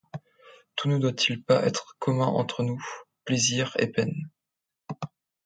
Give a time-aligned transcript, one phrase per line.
[0.75, 2.83] Tout ne doit-il pas être commun entre nous,
[3.23, 4.31] plaisirs et peines?